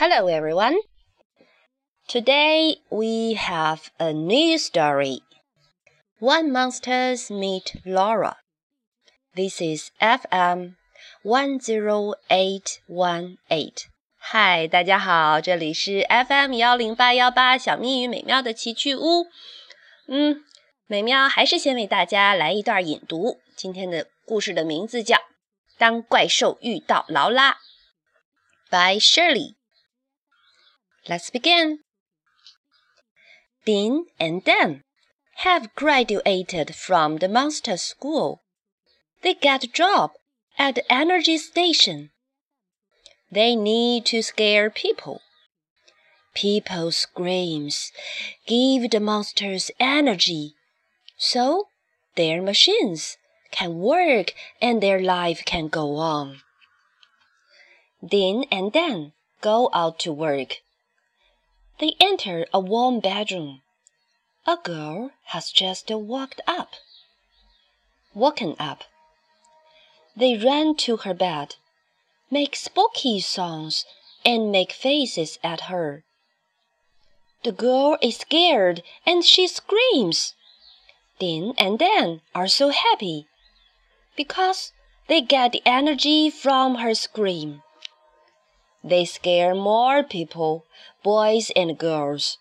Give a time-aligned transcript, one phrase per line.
[0.00, 0.78] Hello, everyone.
[2.08, 5.20] Today we have a new story.
[6.18, 8.38] One monsters meet Laura.
[9.36, 10.76] This is FM
[11.22, 13.88] 10818.
[14.16, 19.26] 嗨，大家好，这里是 FM 幺零八幺八小蜜与美喵的奇趣屋。
[20.08, 20.42] 嗯，
[20.86, 23.38] 美喵还是先为大家来一段引读。
[23.54, 25.16] 今天的故事的名字叫
[25.76, 27.52] 《当怪兽遇到劳拉》
[28.70, 29.59] ，by Shirley。
[31.08, 31.80] Let's begin.
[33.64, 34.82] Dean and Dan
[35.36, 38.42] have graduated from the monster school.
[39.22, 40.12] They get a job
[40.58, 42.10] at the energy station.
[43.30, 45.22] They need to scare people.
[46.34, 47.92] People's screams
[48.46, 50.54] give the monsters energy,
[51.16, 51.68] so
[52.16, 53.16] their machines
[53.50, 56.40] can work and their life can go on.
[58.06, 60.56] Dean and Dan go out to work.
[61.80, 63.62] They enter a warm bedroom.
[64.46, 66.74] A girl has just walked up.
[68.12, 68.84] Woken up.
[70.14, 71.56] They run to her bed,
[72.30, 73.86] make spooky songs,
[74.26, 76.04] and make faces at her.
[77.44, 80.34] The girl is scared and she screams.
[81.18, 83.26] Dean and Dan are so happy
[84.16, 84.72] because
[85.08, 87.62] they get the energy from her scream.
[88.82, 90.64] They scare more people,
[91.02, 92.38] boys and girls,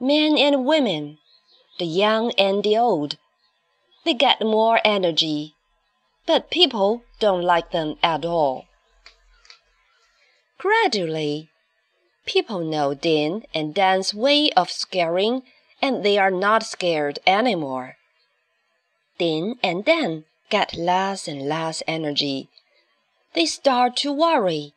[0.00, 1.18] men and women,
[1.78, 3.18] the young and the old.
[4.04, 5.54] They get more energy,
[6.26, 8.66] but people don't like them at all.
[10.58, 11.50] Gradually,
[12.24, 15.42] people know Dean and Dan's way of scaring,
[15.82, 17.96] and they are not scared anymore.
[19.18, 22.48] Dean and Dan get less and less energy.
[23.34, 24.74] They start to worry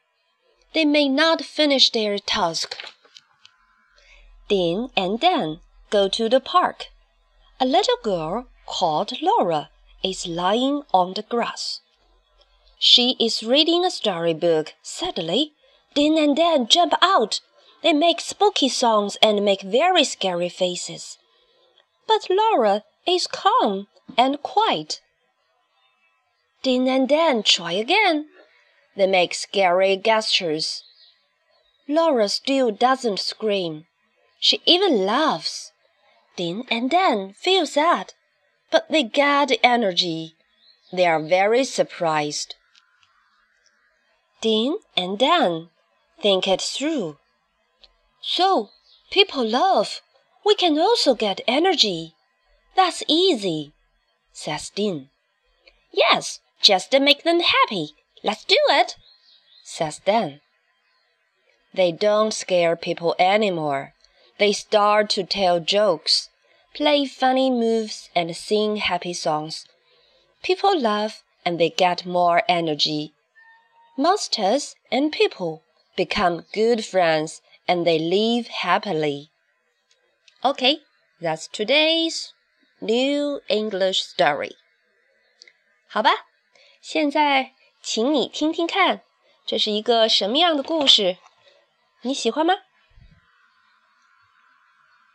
[0.76, 2.76] they may not finish their task.
[4.50, 6.88] Dean and Dan go to the park.
[7.62, 9.70] A little girl called Laura
[10.04, 11.80] is lying on the grass.
[12.78, 14.74] She is reading a storybook.
[14.84, 15.54] Suddenly,
[15.94, 17.40] Dean and Dan jump out.
[17.82, 21.18] They make spooky songs and make very scary faces.
[22.06, 23.88] But Laura is calm
[24.18, 25.00] and quiet.
[26.64, 28.28] Dean and Dan try again.
[28.96, 30.84] They make scary gestures.
[31.88, 33.86] Laura still doesn't scream.
[34.40, 35.72] She even laughs.
[36.36, 38.14] Dean and Dan feel sad,
[38.72, 40.36] but they get energy.
[40.92, 42.56] They are very surprised.
[44.42, 45.70] Dean and Dan
[46.22, 47.18] think it through.
[48.22, 48.70] So,
[49.12, 50.02] people laugh.
[50.46, 52.16] We can also get energy.
[52.76, 53.74] That's easy,
[54.32, 55.10] says Dean.
[55.92, 58.97] Yes, just to make them happy, Let's do it,
[59.65, 60.41] says Dan.
[61.73, 63.95] They don't scare people anymore.
[64.39, 66.29] They start to tell jokes,
[66.75, 69.67] play funny moves, and sing happy songs.
[70.43, 73.13] People laugh and they get more energy.
[73.97, 75.63] Monsters and people
[75.97, 79.31] become good friends and they live happily.
[80.45, 80.79] Okay,
[81.21, 82.33] that's today's
[82.81, 84.57] new English story.
[85.87, 86.11] 好吧，
[86.81, 87.53] 现在
[87.88, 89.04] 请你听听看，
[89.46, 91.18] 这是一个什么样的故事？
[92.02, 92.56] 你喜欢吗？